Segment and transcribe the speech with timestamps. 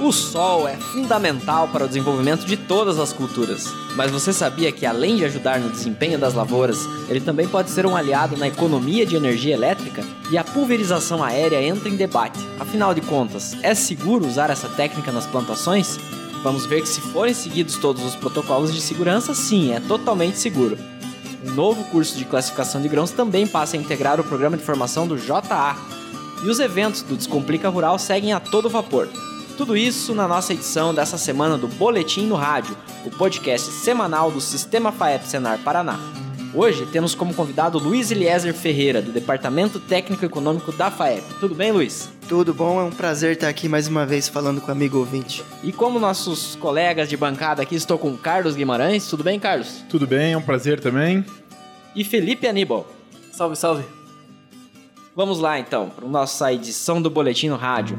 [0.00, 3.66] O sol é fundamental para o desenvolvimento de todas as culturas.
[3.96, 6.78] Mas você sabia que, além de ajudar no desempenho das lavouras,
[7.08, 10.04] ele também pode ser um aliado na economia de energia elétrica?
[10.30, 12.38] E a pulverização aérea entra em debate.
[12.60, 15.98] Afinal de contas, é seguro usar essa técnica nas plantações?
[16.44, 20.78] Vamos ver que, se forem seguidos todos os protocolos de segurança, sim, é totalmente seguro.
[21.44, 25.08] Um novo curso de classificação de grãos também passa a integrar o programa de formação
[25.08, 25.76] do JA.
[26.44, 29.08] E os eventos do Descomplica Rural seguem a todo vapor.
[29.58, 34.40] Tudo isso na nossa edição dessa semana do Boletim no Rádio, o podcast semanal do
[34.40, 35.98] Sistema FAEP Senar Paraná.
[36.54, 41.24] Hoje temos como convidado Luiz Eliezer Ferreira, do Departamento Técnico Econômico da FAEP.
[41.40, 42.08] Tudo bem, Luiz?
[42.28, 45.44] Tudo bom, é um prazer estar aqui mais uma vez falando com o amigo ouvinte.
[45.64, 49.08] E como nossos colegas de bancada aqui, estou com Carlos Guimarães.
[49.08, 49.84] Tudo bem, Carlos?
[49.88, 51.26] Tudo bem, é um prazer também.
[51.96, 52.86] E Felipe Aníbal.
[53.32, 53.84] Salve, salve.
[55.16, 57.98] Vamos lá então, para a nossa edição do Boletim no Rádio.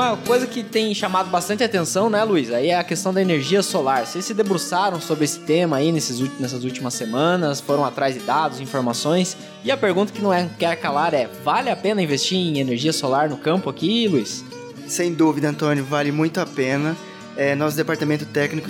[0.00, 2.50] Uma coisa que tem chamado bastante atenção, né, Luiz?
[2.50, 4.06] Aí é a questão da energia solar.
[4.06, 8.60] Vocês se debruçaram sobre esse tema aí nesses, nessas últimas semanas, foram atrás de dados,
[8.60, 9.36] informações.
[9.62, 12.94] E a pergunta que não é, quer calar é: vale a pena investir em energia
[12.94, 14.42] solar no campo aqui, Luiz?
[14.88, 16.96] Sem dúvida, Antônio, vale muito a pena.
[17.36, 18.68] É, nós, departamento técnico,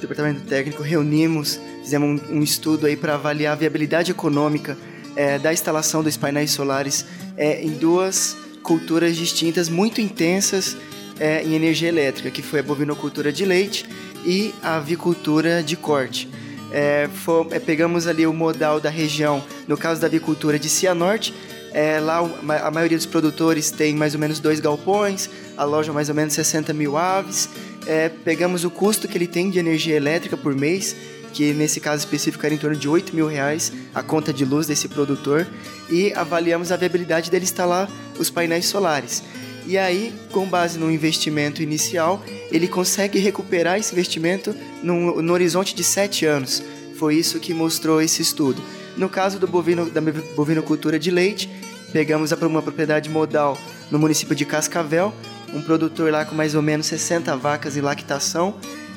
[0.00, 4.76] departamento técnico, reunimos, fizemos um, um estudo aí para avaliar a viabilidade econômica
[5.14, 10.76] é, da instalação dos painéis solares é, em duas culturas distintas muito intensas
[11.18, 13.86] é, em energia elétrica, que foi a bovinocultura de leite
[14.24, 16.28] e a avicultura de corte.
[16.70, 17.08] É,
[17.50, 21.34] é, pegamos ali o modal da região, no caso da avicultura de Cianorte,
[21.74, 22.18] é, lá
[22.62, 26.34] a maioria dos produtores tem mais ou menos dois galpões, a loja mais ou menos
[26.34, 27.48] 60 mil aves.
[27.86, 30.94] É, pegamos o custo que ele tem de energia elétrica por mês
[31.32, 34.66] que nesse caso específico era em torno de 8 mil reais a conta de luz
[34.66, 35.46] desse produtor,
[35.90, 39.22] e avaliamos a viabilidade dele instalar os painéis solares.
[39.66, 45.74] E aí, com base no investimento inicial, ele consegue recuperar esse investimento no, no horizonte
[45.74, 46.62] de 7 anos.
[46.96, 48.62] Foi isso que mostrou esse estudo.
[48.96, 50.00] No caso do bovino, da
[50.36, 51.48] bovinocultura de leite,
[51.92, 53.56] pegamos uma propriedade modal
[53.90, 55.12] no município de Cascavel,
[55.52, 58.54] um produtor lá com mais ou menos 60 vacas em lactação,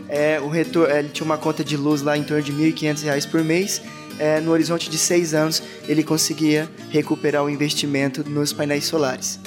[0.07, 3.29] é, o retor ele tinha uma conta de luz lá em torno de R$ 1.500
[3.29, 3.81] por mês.
[4.17, 9.39] É, no horizonte de seis anos, ele conseguia recuperar o investimento nos painéis solares.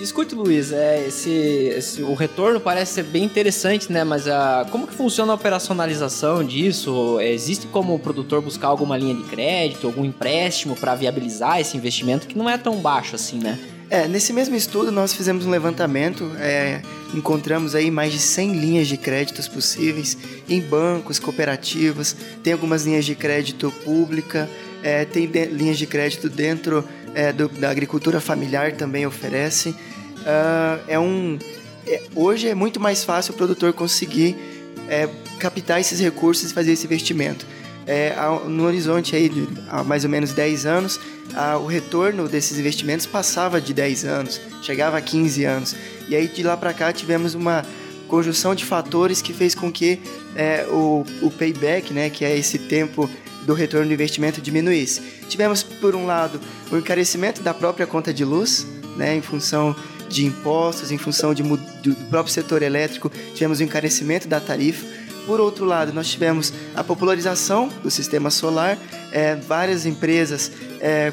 [0.00, 4.04] Escute, Luiz, é, esse, esse, o retorno parece ser bem interessante, né?
[4.04, 7.18] Mas a, ah, como que funciona a operacionalização disso?
[7.20, 12.26] Existe como o produtor buscar alguma linha de crédito, algum empréstimo para viabilizar esse investimento
[12.26, 13.58] que não é tão baixo assim, né?
[13.88, 16.82] É, nesse mesmo estudo nós fizemos um levantamento, é,
[17.14, 23.04] encontramos aí mais de 100 linhas de créditos possíveis em bancos, cooperativas, tem algumas linhas
[23.04, 24.50] de crédito pública,
[24.82, 29.70] é, tem de, linhas de crédito dentro é, do, da agricultura familiar também oferece.
[29.70, 31.38] Uh, é um,
[31.86, 34.36] é, hoje é muito mais fácil o produtor conseguir
[34.88, 35.08] é,
[35.38, 37.46] captar esses recursos e fazer esse investimento
[37.86, 38.14] é,
[38.46, 41.00] no horizonte aí de há mais ou menos 10 anos,
[41.34, 45.76] a, o retorno desses investimentos passava de 10 anos, chegava a 15 anos.
[46.08, 47.64] E aí de lá para cá tivemos uma
[48.08, 50.00] conjunção de fatores que fez com que
[50.34, 53.08] é, o, o payback, né, que é esse tempo
[53.44, 55.00] do retorno do investimento diminuísse.
[55.28, 58.66] Tivemos, por um lado, o encarecimento da própria conta de luz,
[58.96, 59.74] né, em função
[60.08, 64.84] de impostos, em função de, do próprio setor elétrico, tivemos o encarecimento da tarifa.
[65.26, 68.78] Por outro lado, nós tivemos a popularização do sistema solar,
[69.10, 71.12] é, várias empresas é,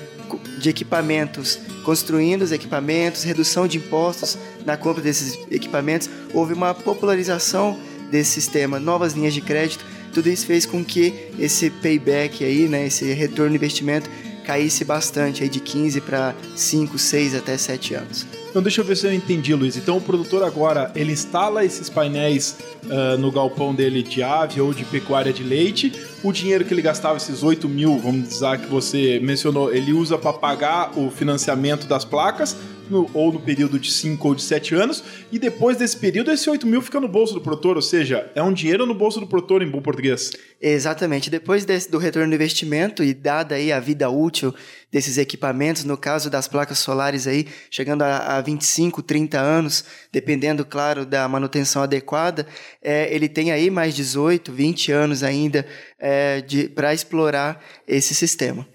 [0.59, 6.09] de equipamentos construindo os equipamentos, redução de impostos na compra desses equipamentos.
[6.33, 7.77] Houve uma popularização
[8.09, 9.85] desse sistema, novas linhas de crédito.
[10.13, 14.09] Tudo isso fez com que esse payback aí, né, esse retorno de investimento
[14.45, 18.42] caísse bastante, aí de 15 para 5, 6 até 7 anos.
[18.53, 19.75] Então deixa eu ver se eu entendi, Luiz.
[19.75, 24.71] Então o produtor agora ele instala esses painéis uh, no galpão dele de ave ou
[24.71, 25.91] de pecuária de leite.
[26.21, 30.19] O dinheiro que ele gastava, esses 8 mil, vamos dizer que você mencionou, ele usa
[30.19, 32.55] para pagar o financiamento das placas
[32.93, 36.49] no, ou no período de 5 ou de 7 anos, e depois desse período, esse
[36.49, 39.27] 8 mil fica no bolso do produtor, ou seja, é um dinheiro no bolso do
[39.27, 40.31] produtor em bom português.
[40.61, 41.29] Exatamente.
[41.29, 44.53] Depois desse, do retorno do investimento e dada aí a vida útil
[44.91, 50.63] desses equipamentos, no caso das placas solares aí, chegando a, a 25, 30 anos, dependendo,
[50.63, 52.45] claro, da manutenção adequada,
[52.81, 55.65] é, ele tem aí mais 18, 20 anos ainda
[55.99, 56.43] é,
[56.75, 58.65] para explorar esse sistema.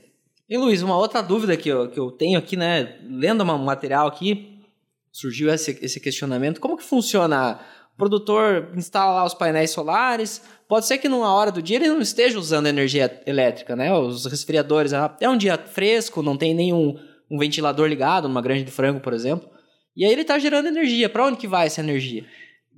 [0.49, 2.97] E Luiz, uma outra dúvida que eu, que eu tenho aqui, né?
[3.03, 4.59] Lendo um material aqui,
[5.13, 6.59] surgiu esse, esse questionamento.
[6.59, 7.61] Como que funciona?
[7.95, 10.41] O produtor instala lá os painéis solares.
[10.67, 13.93] Pode ser que numa hora do dia ele não esteja usando energia elétrica, né?
[13.93, 14.95] Os resfriadores.
[14.95, 16.99] Ah, é um dia fresco, não tem nenhum
[17.31, 19.51] um ventilador ligado numa granja de frango, por exemplo.
[19.95, 21.11] E aí ele está gerando energia.
[21.11, 22.25] Para onde que vai essa energia?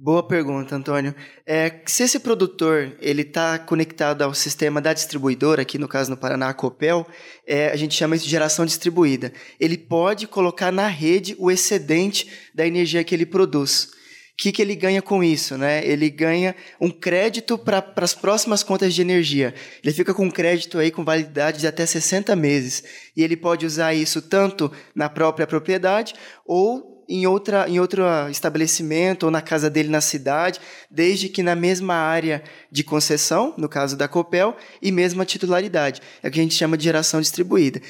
[0.02, 1.14] Boa pergunta, Antônio.
[1.44, 6.16] É, se esse produtor ele está conectado ao sistema da distribuidora, aqui no caso no
[6.16, 7.06] Paraná, a Copel,
[7.46, 9.30] é, a gente chama isso de geração distribuída.
[9.60, 13.90] Ele pode colocar na rede o excedente da energia que ele produz.
[14.32, 15.58] O que, que ele ganha com isso?
[15.58, 15.86] Né?
[15.86, 19.54] Ele ganha um crédito para as próximas contas de energia.
[19.84, 22.82] Ele fica com um crédito aí com validade de até 60 meses.
[23.14, 26.14] E ele pode usar isso tanto na própria propriedade
[26.46, 31.56] ou em, outra, em outro estabelecimento ou na casa dele na cidade, desde que na
[31.56, 36.00] mesma área de concessão, no caso da Copel, e mesma titularidade.
[36.22, 37.82] É o que a gente chama de geração distribuída.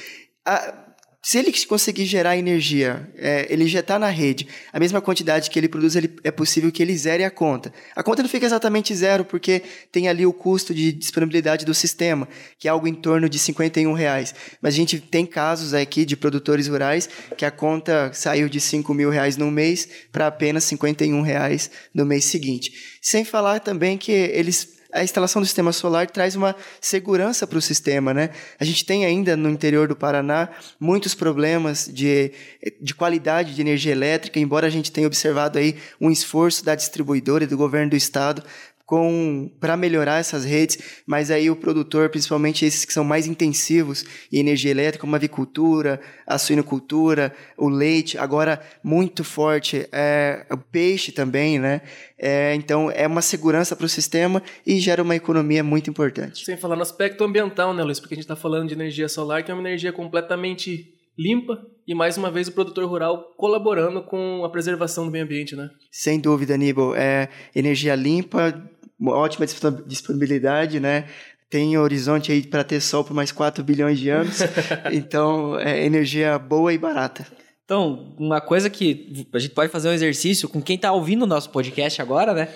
[0.44, 0.74] A,
[1.22, 5.68] se ele conseguir gerar energia, é, ele injetar na rede a mesma quantidade que ele
[5.68, 7.72] produz, ele, é possível que ele zere a conta.
[7.94, 9.62] A conta não fica exatamente zero, porque
[9.92, 12.26] tem ali o custo de disponibilidade do sistema,
[12.58, 14.34] que é algo em torno de 51 reais.
[14.62, 17.06] Mas a gente tem casos aqui de produtores rurais
[17.36, 22.06] que a conta saiu de 5 mil reais no mês para apenas 51 reais no
[22.06, 22.72] mês seguinte.
[23.02, 27.62] Sem falar também que eles a instalação do sistema solar traz uma segurança para o
[27.62, 28.30] sistema, né?
[28.58, 30.48] A gente tem ainda no interior do Paraná
[30.78, 32.32] muitos problemas de,
[32.80, 37.44] de qualidade de energia elétrica, embora a gente tenha observado aí um esforço da distribuidora
[37.44, 38.42] e do governo do estado
[39.60, 44.38] para melhorar essas redes, mas aí o produtor, principalmente esses que são mais intensivos em
[44.38, 51.12] energia elétrica, como a avicultura, a suinocultura, o leite, agora muito forte, é, o peixe
[51.12, 51.82] também, né?
[52.18, 56.44] É, então é uma segurança para o sistema e gera uma economia muito importante.
[56.44, 58.00] Sem falar no aspecto ambiental, né, Luiz?
[58.00, 61.94] Porque a gente está falando de energia solar, que é uma energia completamente limpa e
[61.94, 65.68] mais uma vez o produtor rural colaborando com a preservação do meio ambiente, né?
[65.90, 66.94] Sem dúvida, Aníbal.
[66.94, 68.54] É energia limpa,
[69.08, 69.46] ótima
[69.86, 71.06] disponibilidade, né?
[71.48, 74.38] Tem horizonte aí para ter sol por mais 4 bilhões de anos.
[74.92, 77.26] então, é energia boa e barata.
[77.64, 81.26] Então, uma coisa que a gente pode fazer um exercício com quem está ouvindo o
[81.26, 82.48] nosso podcast agora, né?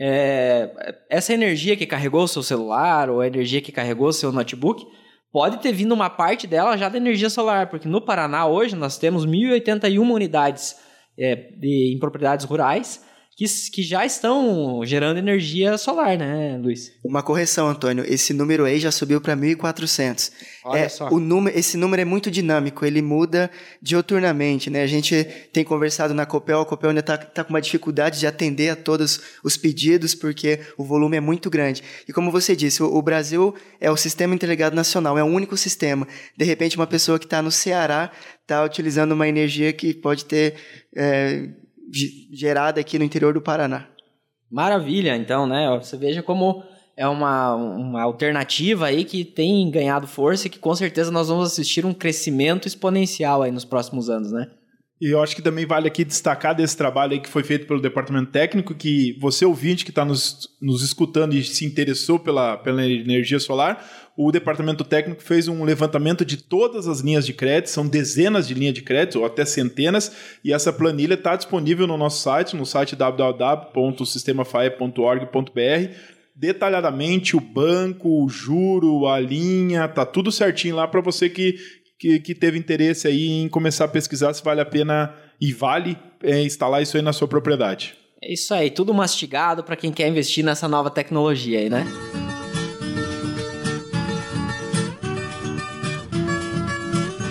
[0.00, 0.70] É,
[1.10, 4.86] essa energia que carregou o seu celular ou a energia que carregou o seu notebook
[5.32, 8.96] pode ter vindo uma parte dela já da energia solar, porque no Paraná hoje nós
[8.96, 10.76] temos 1.081 unidades
[11.18, 13.04] é, de, em propriedades rurais
[13.38, 16.90] que, que já estão gerando energia solar, né, Luiz?
[17.04, 18.04] Uma correção, Antônio.
[18.04, 20.32] Esse número aí já subiu para 1.400.
[20.64, 21.08] Olha é, só.
[21.08, 23.48] O número, esse número é muito dinâmico, ele muda
[23.80, 24.82] dioturnamente, né?
[24.82, 28.26] A gente tem conversado na Copel, a Copel ainda está tá com uma dificuldade de
[28.26, 31.84] atender a todos os pedidos, porque o volume é muito grande.
[32.08, 35.56] E como você disse, o, o Brasil é o Sistema Interligado Nacional, é o único
[35.56, 36.08] sistema.
[36.36, 38.10] De repente, uma pessoa que está no Ceará
[38.42, 40.56] está utilizando uma energia que pode ter...
[40.96, 41.50] É,
[42.32, 43.88] gerada aqui no interior do Paraná.
[44.50, 45.68] Maravilha, então, né?
[45.80, 46.62] Você veja como
[46.96, 51.52] é uma, uma alternativa aí que tem ganhado força e que com certeza nós vamos
[51.52, 54.50] assistir um crescimento exponencial aí nos próximos anos, né?
[55.00, 57.80] E eu acho que também vale aqui destacar desse trabalho aí que foi feito pelo
[57.80, 62.84] departamento técnico, que você ouvinte que está nos, nos escutando e se interessou pela, pela
[62.84, 67.86] energia solar, o departamento técnico fez um levantamento de todas as linhas de crédito, são
[67.86, 70.10] dezenas de linhas de crédito, ou até centenas,
[70.44, 75.94] e essa planilha está disponível no nosso site, no site www.sistemafae.org.br,
[76.34, 81.54] detalhadamente o banco, o juro, a linha, tá tudo certinho lá para você que,
[81.96, 85.96] que, que, teve interesse aí em começar a pesquisar se vale a pena e vale
[86.24, 87.94] é, instalar isso aí na sua propriedade.
[88.20, 91.86] É isso aí, tudo mastigado para quem quer investir nessa nova tecnologia aí, né?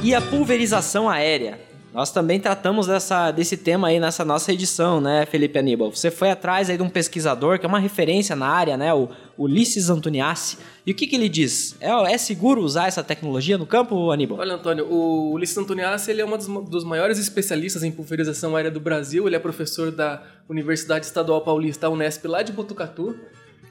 [0.08, 1.60] E a pulverização aérea.
[1.94, 5.92] Nós também tratamos dessa, desse tema aí nessa nossa edição, né, Felipe Aníbal?
[5.92, 9.10] Você foi atrás aí de um pesquisador que é uma referência na área, né, o
[9.38, 10.60] Ulisses Antoniassi.
[10.86, 11.76] E o que, que ele diz?
[11.82, 14.40] É, é seguro usar essa tecnologia no campo, Aníbal?
[14.40, 18.72] Olha, Antônio, o Ulisses Antoniassi ele é um dos, dos maiores especialistas em pulverização aérea
[18.72, 19.28] do Brasil.
[19.28, 23.14] Ele é professor da Universidade Estadual Paulista, Unesp, lá de Botucatu.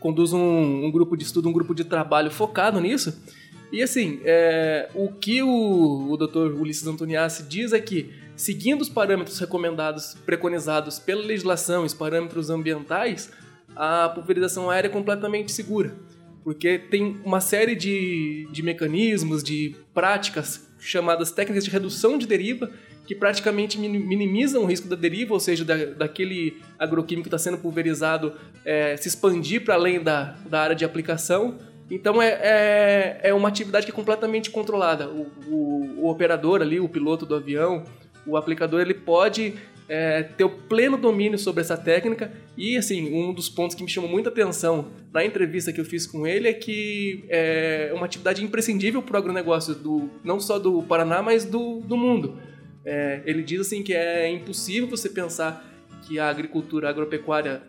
[0.00, 3.19] Conduz um, um grupo de estudo, um grupo de trabalho focado nisso.
[3.73, 6.61] E assim, é, o que o, o Dr.
[6.61, 13.30] Ulisses Antoniassi diz é que, seguindo os parâmetros recomendados, preconizados pela legislação, os parâmetros ambientais,
[13.75, 15.94] a pulverização aérea é completamente segura.
[16.44, 22.70] Porque tem uma série de, de mecanismos, de práticas chamadas técnicas de redução de deriva,
[23.04, 27.58] que praticamente minimizam o risco da deriva, ou seja, da, daquele agroquímico que está sendo
[27.58, 28.32] pulverizado
[28.64, 31.58] é, se expandir para além da, da área de aplicação
[31.90, 35.09] então é, é, é, uma atividade que é completamente controlada.
[35.09, 37.85] O, o, o, operador ali, o piloto do avião,
[38.26, 39.55] o aplicador, ele pode
[39.88, 42.33] é, ter o pleno domínio sobre essa técnica.
[42.57, 46.07] E, assim, um dos pontos que me chamou muita atenção na entrevista que eu fiz
[46.07, 50.83] com ele é que é uma atividade imprescindível para o agronegócio, do, não só do
[50.83, 52.37] Paraná, mas do, do mundo.
[52.85, 55.64] É, ele diz assim que é impossível você pensar
[56.02, 57.62] que a agricultura agropecuária,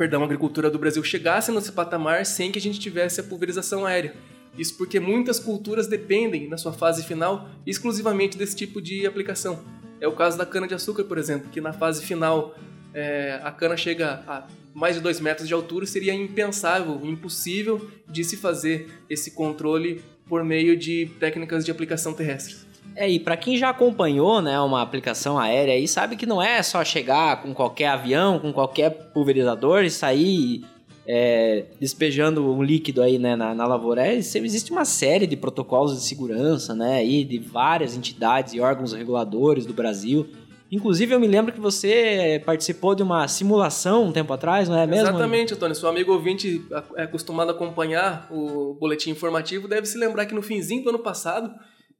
[0.00, 3.84] perdão, a agricultura do Brasil chegasse nesse patamar sem que a gente tivesse a pulverização
[3.84, 4.14] aérea.
[4.56, 9.62] Isso porque muitas culturas dependem, na sua fase final, exclusivamente desse tipo de aplicação.
[10.00, 12.56] É o caso da cana-de-açúcar, por exemplo, que na fase final
[12.94, 18.24] é, a cana chega a mais de 2 metros de altura seria impensável, impossível de
[18.24, 22.69] se fazer esse controle por meio de técnicas de aplicação terrestres.
[23.00, 26.62] É, e para quem já acompanhou, né, uma aplicação aérea aí, sabe que não é
[26.62, 30.66] só chegar com qualquer avião, com qualquer pulverizador e sair
[31.08, 34.06] é, despejando um líquido aí né, na, na lavoura.
[34.06, 38.92] É, existe uma série de protocolos de segurança, né, aí, de várias entidades e órgãos
[38.92, 40.28] reguladores do Brasil.
[40.70, 44.86] Inclusive, eu me lembro que você participou de uma simulação um tempo atrás, não é
[44.86, 45.08] mesmo?
[45.08, 45.74] Exatamente, Antônio.
[45.74, 46.62] Seu amigo ouvinte
[46.96, 50.98] é acostumado a acompanhar o boletim informativo deve se lembrar que no finzinho do ano
[50.98, 51.50] passado,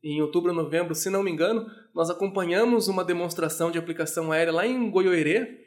[0.02, 4.66] em outubro, novembro, se não me engano, nós acompanhamos uma demonstração de aplicação aérea lá
[4.66, 5.58] em Goiôerê,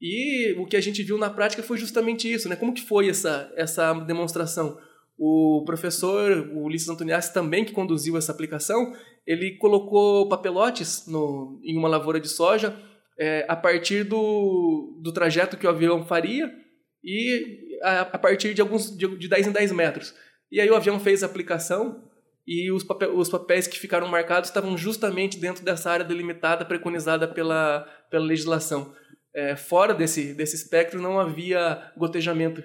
[0.00, 2.54] e o que a gente viu na prática foi justamente isso, né?
[2.54, 4.78] Como que foi essa, essa demonstração?
[5.18, 8.94] O professor, o Ulisses Antoniassi também, que conduziu essa aplicação,
[9.26, 12.80] ele colocou papelotes no, em uma lavoura de soja
[13.18, 16.48] é, a partir do, do trajeto que o avião faria
[17.02, 20.14] e a, a partir de alguns de, de 10 em 10 metros.
[20.52, 22.07] E aí o avião fez a aplicação
[22.48, 27.28] e os, papel, os papéis que ficaram marcados estavam justamente dentro dessa área delimitada preconizada
[27.28, 28.94] pela, pela legislação
[29.34, 32.62] é, fora desse, desse espectro não havia gotejamento.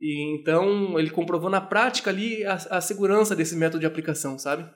[0.00, 4.68] E então ele comprovou na prática ali a, a segurança desse método de aplicação, sabe?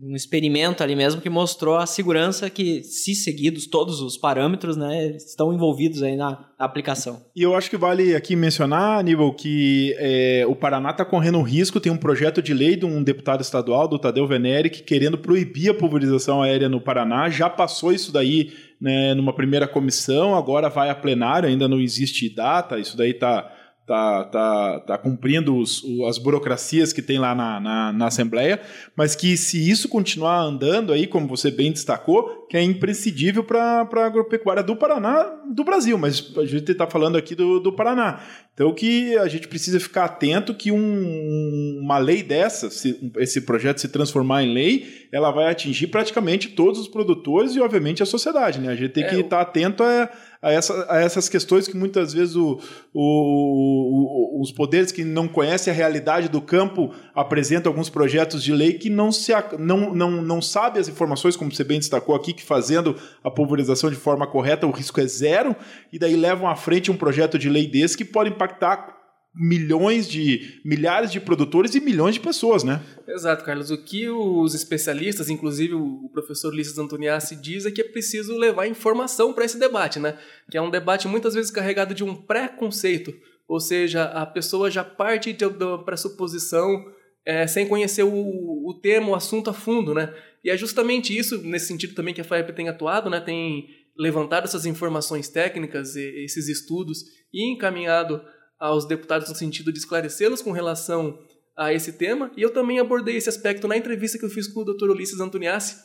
[0.00, 5.16] Um experimento ali mesmo que mostrou a segurança que, se seguidos todos os parâmetros, né,
[5.16, 7.20] estão envolvidos aí na aplicação.
[7.34, 11.80] E eu acho que vale aqui mencionar, Aníbal, que é, o Paraná está correndo risco,
[11.80, 15.74] tem um projeto de lei de um deputado estadual, do Tadeu Veneric, querendo proibir a
[15.74, 20.94] pulverização aérea no Paraná, já passou isso daí né, numa primeira comissão, agora vai a
[20.94, 23.52] plenário, ainda não existe data, isso daí está
[23.88, 28.60] tá, tá, tá cumprindo os, as burocracias que tem lá na, na, na, Assembleia,
[28.94, 33.88] mas que se isso continuar andando aí, como você bem destacou, que é imprescindível para
[33.90, 38.20] a agropecuária do Paraná, do Brasil, mas a gente está falando aqui do, do Paraná.
[38.52, 43.78] Então que a gente precisa ficar atento que um, uma lei dessa, se esse projeto
[43.78, 48.60] se transformar em lei, ela vai atingir praticamente todos os produtores e, obviamente, a sociedade.
[48.60, 48.70] Né?
[48.70, 51.76] A gente tem é, que estar tá atento a a, essa, a essas questões que
[51.76, 52.60] muitas vezes o,
[52.94, 58.52] o, o, os poderes que não conhecem a realidade do campo apresentam alguns projetos de
[58.52, 62.32] lei que não, se, não, não, não sabem as informações, como você bem destacou aqui,
[62.32, 65.56] que fazendo a pulverização de forma correta o risco é zero,
[65.92, 68.97] e daí levam à frente um projeto de lei desse que pode impactar
[69.38, 72.82] milhões de milhares de produtores e milhões de pessoas, né?
[73.06, 73.70] Exato, Carlos.
[73.70, 78.66] O que os especialistas, inclusive o professor Ulisses Antoniassi, diz é que é preciso levar
[78.66, 80.18] informação para esse debate, né?
[80.50, 83.14] Que é um debate muitas vezes carregado de um preconceito,
[83.46, 86.84] ou seja, a pessoa já parte da pressuposição
[87.24, 90.12] é, sem conhecer o, o tema, o assunto a fundo, né?
[90.42, 93.20] E é justamente isso, nesse sentido também que a FAEP tem atuado, né?
[93.20, 93.68] Tem
[93.98, 98.22] levantado essas informações técnicas, esses estudos e encaminhado
[98.58, 101.18] aos deputados no sentido de esclarecê-los com relação
[101.56, 102.30] a esse tema.
[102.36, 104.90] E eu também abordei esse aspecto na entrevista que eu fiz com o Dr.
[104.90, 105.76] Ulisses Antoniassi.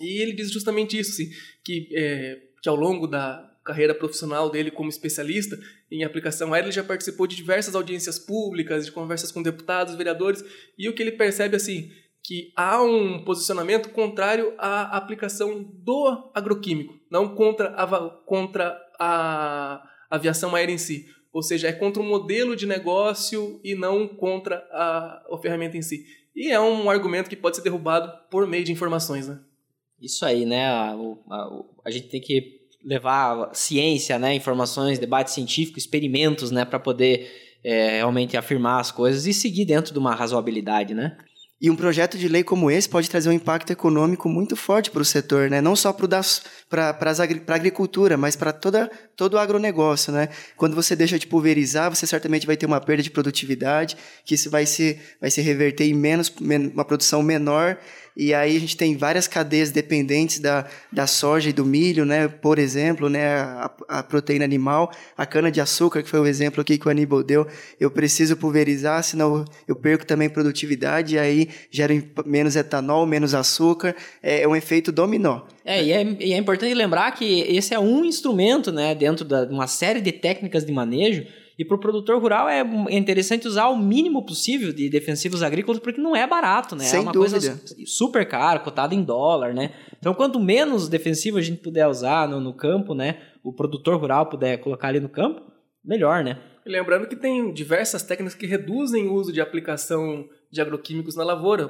[0.00, 1.30] E ele diz justamente isso, assim,
[1.64, 5.58] que, é, que ao longo da carreira profissional dele como especialista
[5.90, 10.44] em aplicação aérea, ele já participou de diversas audiências públicas, de conversas com deputados, vereadores,
[10.76, 11.90] e o que ele percebe assim,
[12.22, 20.54] que há um posicionamento contrário à aplicação do agroquímico, não contra a, contra a aviação
[20.54, 21.06] aérea em si.
[21.34, 25.82] Ou seja, é contra o modelo de negócio e não contra a, a ferramenta em
[25.82, 26.06] si.
[26.34, 29.40] E é um argumento que pode ser derrubado por meio de informações, né?
[30.00, 30.66] Isso aí, né?
[30.66, 34.32] A, a, a gente tem que levar ciência, né?
[34.32, 36.64] Informações, debate científico, experimentos, né?
[36.64, 37.28] Para poder
[37.64, 41.18] é, realmente afirmar as coisas e seguir dentro de uma razoabilidade, né?
[41.64, 45.00] E um projeto de lei como esse pode trazer um impacto econômico muito forte para
[45.00, 45.62] o setor, né?
[45.62, 50.12] não só para a agricultura, mas para todo o agronegócio.
[50.12, 50.28] Né?
[50.58, 54.50] Quando você deixa de pulverizar, você certamente vai ter uma perda de produtividade, que isso
[54.50, 57.78] vai se, vai se reverter em menos, uma produção menor
[58.16, 62.28] E aí a gente tem várias cadeias dependentes da, da soja e do milho, né?
[62.28, 63.38] Por exemplo, né?
[63.38, 67.46] A, a proteína animal, a cana-de-açúcar, que foi o exemplo aqui que o Aníbal deu.
[67.80, 71.92] Eu preciso pulverizar, senão eu perco também produtividade, e aí gera
[72.24, 73.96] menos etanol, menos açúcar.
[74.22, 75.42] É, é um efeito dominó.
[75.64, 78.94] É e, é, e é importante lembrar que esse é um instrumento, né?
[78.94, 81.26] Dentro de uma série de técnicas de manejo
[81.58, 86.00] e para o produtor rural é interessante usar o mínimo possível de defensivos agrícolas, porque
[86.00, 86.84] não é barato, né?
[86.84, 87.38] Sem é uma dúvida.
[87.38, 89.72] coisa super cara, cotada em dólar, né?
[89.98, 93.20] Então, quanto menos defensivo a gente puder usar no, no campo, né?
[93.42, 95.42] O produtor rural puder colocar ali no campo,
[95.84, 96.40] melhor, né?
[96.66, 101.68] Lembrando que tem diversas técnicas que reduzem o uso de aplicação de agroquímicos na lavoura.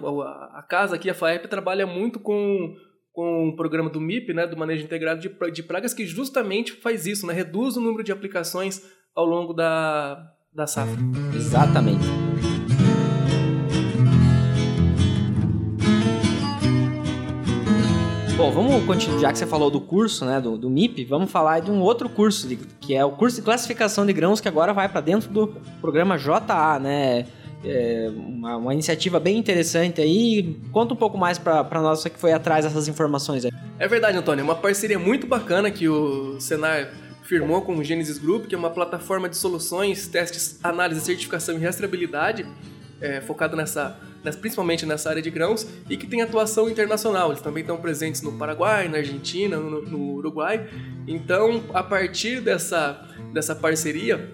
[0.52, 2.74] A casa aqui, a FAEP, trabalha muito com,
[3.12, 7.06] com o programa do MIP, né, do Manejo Integrado de, de Pragas, que justamente faz
[7.06, 8.82] isso, né, reduz o número de aplicações
[9.14, 10.98] ao longo da, da safra.
[11.34, 12.04] Exatamente.
[18.36, 21.60] Bom, vamos continuar, já que você falou do curso, né, do, do MIP, vamos falar
[21.60, 24.72] de um outro curso, de, que é o curso de classificação de grãos, que agora
[24.72, 25.46] vai para dentro do
[25.80, 27.26] programa JA, né?
[27.64, 30.60] É uma, uma, iniciativa bem interessante aí.
[30.70, 33.52] Conta um pouco mais para nós que foi atrás dessas informações aí.
[33.78, 34.42] É verdade, Antônio.
[34.42, 36.90] É uma parceria muito bacana que o Senar
[37.24, 41.64] firmou com o Genesis Group, que é uma plataforma de soluções, testes, análise, certificação e
[41.64, 42.46] rastreabilidade,
[43.00, 43.20] é,
[43.56, 47.30] nessa, nessa, principalmente nessa área de grãos, e que tem atuação internacional.
[47.30, 50.68] Eles também estão presentes no Paraguai, na Argentina, no, no Uruguai.
[51.08, 54.32] Então, a partir dessa, dessa parceria,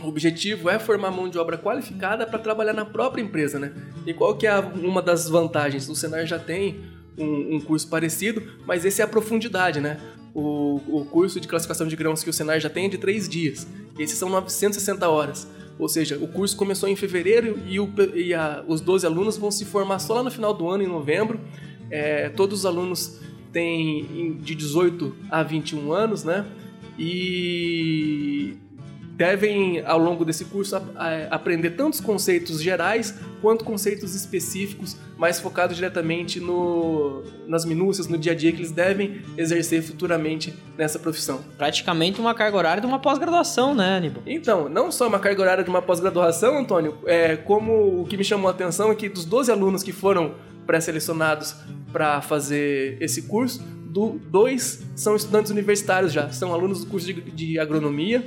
[0.00, 3.72] o objetivo é formar mão de obra qualificada para trabalhar na própria empresa, né?
[4.06, 5.88] E qual que é uma das vantagens?
[5.88, 6.84] O Senar já tem
[7.16, 9.98] um, um, curso parecido, mas esse é a profundidade, né?
[10.38, 13.28] O, o curso de classificação de grãos que o Senar já tem é de três
[13.28, 13.66] dias.
[13.98, 15.48] Esses são 960 horas.
[15.76, 19.50] Ou seja, o curso começou em fevereiro e, o, e a, os 12 alunos vão
[19.50, 21.40] se formar só lá no final do ano, em novembro.
[21.90, 23.18] É, todos os alunos
[23.52, 26.46] têm de 18 a 21 anos, né?
[26.96, 28.56] E
[29.18, 35.40] devem, ao longo desse curso, a, a, aprender tantos conceitos gerais quanto conceitos específicos, mais
[35.40, 41.00] focados diretamente no, nas minúcias, no dia a dia que eles devem exercer futuramente nessa
[41.00, 41.42] profissão.
[41.56, 44.22] Praticamente uma carga horária de uma pós-graduação, né, Aníbal?
[44.24, 48.22] Então, não só uma carga horária de uma pós-graduação, Antônio, é, como o que me
[48.22, 51.56] chamou a atenção é que dos 12 alunos que foram pré-selecionados
[51.92, 57.14] para fazer esse curso, do, dois são estudantes universitários já, são alunos do curso de,
[57.14, 58.24] de agronomia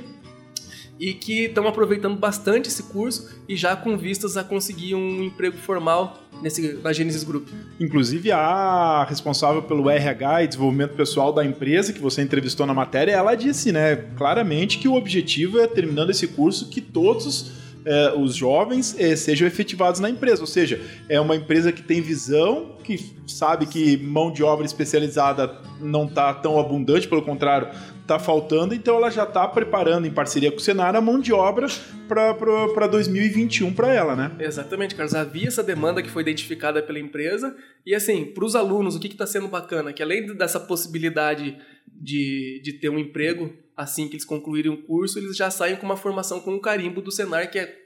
[1.02, 5.56] e que estão aproveitando bastante esse curso e já com vistas a conseguir um emprego
[5.56, 7.48] formal nesse, na Genesis Group.
[7.80, 13.10] Inclusive, a responsável pelo RH e desenvolvimento pessoal da empresa que você entrevistou na matéria,
[13.10, 17.50] ela disse né, claramente que o objetivo é, terminando esse curso, que todos
[17.84, 20.40] é, os jovens é, sejam efetivados na empresa.
[20.40, 25.58] Ou seja, é uma empresa que tem visão, que sabe que mão de obra especializada
[25.80, 27.68] não está tão abundante, pelo contrário,
[28.00, 31.32] está faltando, então ela já está preparando em parceria com o Senar a mão de
[31.32, 31.66] obra
[32.08, 34.32] para 2021 para ela, né?
[34.38, 35.14] Exatamente, Carlos.
[35.14, 37.54] Havia essa demanda que foi identificada pela empresa
[37.86, 39.92] e assim, para os alunos, o que está sendo bacana?
[39.92, 45.18] Que além dessa possibilidade de, de ter um emprego assim que eles concluírem o curso,
[45.18, 47.82] eles já saem com uma formação com um carimbo do Senar que é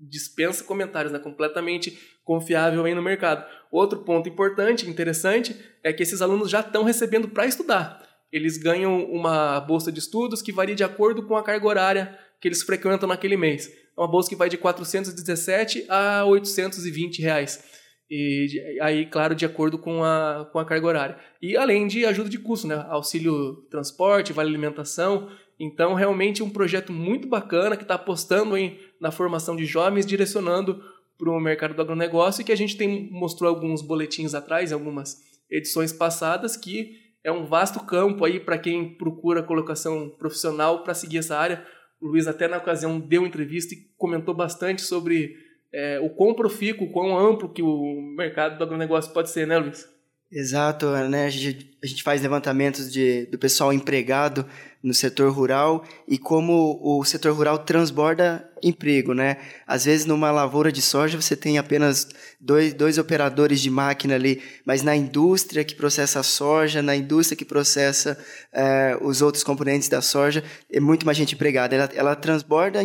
[0.00, 1.18] dispensa comentários, né?
[1.18, 3.44] completamente confiável aí no mercado.
[3.70, 9.04] Outro ponto importante, interessante, é que esses alunos já estão recebendo para estudar eles ganham
[9.04, 13.08] uma bolsa de estudos que varia de acordo com a carga horária que eles frequentam
[13.08, 13.68] naquele mês.
[13.68, 17.64] É uma bolsa que vai de 417 a 820 reais.
[18.08, 21.18] E aí, claro, de acordo com a, com a carga horária.
[21.42, 22.86] E além de ajuda de custo, né?
[22.88, 25.28] Auxílio transporte, vale alimentação.
[25.58, 30.82] Então, realmente um projeto muito bacana que está apostando em, na formação de jovens, direcionando
[31.18, 35.16] para o mercado do agronegócio e que a gente tem mostrou alguns boletins atrás, algumas
[35.50, 41.18] edições passadas, que é um vasto campo aí para quem procura colocação profissional para seguir
[41.18, 41.64] essa área.
[42.00, 45.34] O Luiz até na ocasião deu entrevista e comentou bastante sobre
[45.72, 49.58] é, o quão profícuo, o quão amplo que o mercado do agronegócio pode ser, né,
[49.58, 49.88] Luiz?
[50.30, 51.26] Exato, né?
[51.26, 54.44] A gente, a gente faz levantamentos de, do pessoal empregado
[54.82, 59.36] no setor rural e como o setor rural transborda emprego, né?
[59.66, 62.08] Às vezes numa lavoura de soja você tem apenas
[62.40, 67.36] dois, dois operadores de máquina ali, mas na indústria que processa a soja, na indústria
[67.36, 68.18] que processa
[68.52, 71.74] é, os outros componentes da soja, é muito mais gente empregada.
[71.74, 72.80] Ela, ela transborda,